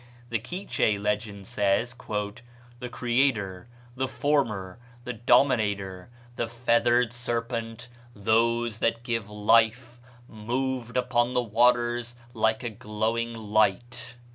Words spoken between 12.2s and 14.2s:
like a glowing light."